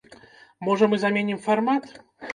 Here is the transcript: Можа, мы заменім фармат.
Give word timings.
Можа, 0.69 0.89
мы 0.93 0.99
заменім 1.05 1.39
фармат. 1.47 1.83